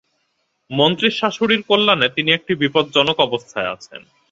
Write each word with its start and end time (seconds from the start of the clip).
মন্ত্রীর 0.71 1.17
শাশুড়ির 1.19 1.61
কল্যাণে 1.69 2.07
তিনি 2.09 2.29
একটি 2.31 2.51
বিপজ্জনক 2.55 3.17
অবস্থায় 3.19 3.71
আছেন। 3.71 4.01